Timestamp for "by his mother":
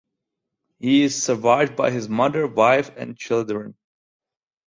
1.75-2.47